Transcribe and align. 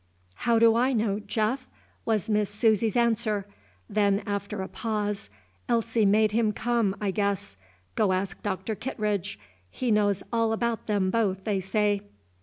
"How 0.33 0.57
do 0.57 0.75
I 0.75 0.93
know, 0.93 1.19
Jeff?" 1.19 1.67
was 2.05 2.27
Miss 2.27 2.49
Susy's 2.49 2.95
answer. 2.97 3.45
Then, 3.87 4.23
after 4.25 4.63
a 4.63 4.67
pause, 4.67 5.29
"Elsie 5.69 6.07
made 6.07 6.31
him 6.31 6.53
come, 6.53 6.95
I 6.99 7.11
guess. 7.11 7.55
Go 7.93 8.11
ask 8.11 8.41
Dr. 8.41 8.73
Kittredge; 8.73 9.37
he 9.69 9.91
knows 9.91 10.23
all 10.33 10.53
about 10.53 10.89
'em 10.89 11.11
both, 11.11 11.43
they 11.43 11.59
say." 11.59 12.01